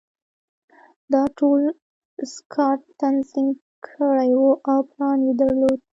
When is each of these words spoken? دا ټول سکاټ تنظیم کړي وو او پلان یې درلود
دا 1.13 1.23
ټول 1.37 1.61
سکاټ 2.33 2.79
تنظیم 3.01 3.47
کړي 3.85 4.31
وو 4.39 4.51
او 4.71 4.79
پلان 4.91 5.17
یې 5.27 5.33
درلود 5.41 5.79